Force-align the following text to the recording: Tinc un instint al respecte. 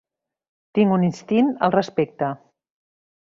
Tinc 0.77 0.95
un 0.95 1.03
instint 1.09 1.51
al 1.67 1.75
respecte. 1.77 2.31